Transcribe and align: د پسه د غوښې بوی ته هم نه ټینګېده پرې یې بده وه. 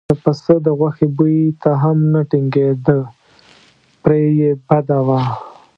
د 0.09 0.11
پسه 0.23 0.53
د 0.65 0.67
غوښې 0.79 1.07
بوی 1.17 1.39
ته 1.61 1.71
هم 1.81 1.97
نه 2.13 2.21
ټینګېده 2.29 2.99
پرې 4.03 4.23
یې 4.39 4.51
بده 4.67 4.99
وه. 5.07 5.21